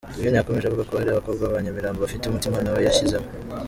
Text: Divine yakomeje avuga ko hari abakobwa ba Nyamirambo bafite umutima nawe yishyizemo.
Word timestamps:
Divine 0.17 0.37
yakomeje 0.37 0.65
avuga 0.67 0.87
ko 0.89 0.93
hari 0.99 1.09
abakobwa 1.11 1.43
ba 1.51 1.57
Nyamirambo 1.63 1.99
bafite 2.01 2.23
umutima 2.25 2.57
nawe 2.61 2.79
yishyizemo. 2.85 3.27